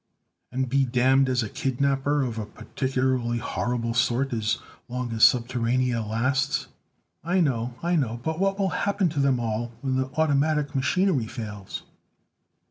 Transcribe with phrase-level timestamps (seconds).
[0.51, 4.57] "And be damned as a kidnapper of a particularly horrible sort, as
[4.89, 6.65] long as Subterranea lasts!"
[7.23, 7.75] "I know.
[7.83, 8.19] I know.
[8.23, 11.83] But what will happen to them all when the automatic machinery fails?"